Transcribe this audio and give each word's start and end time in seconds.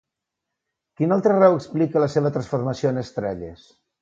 Quina 1.01 1.15
altra 1.17 1.35
raó 1.39 1.57
explica 1.59 2.01
la 2.05 2.09
seva 2.15 2.33
transformació 2.39 2.95
en 2.97 3.01
estrelles? 3.05 3.69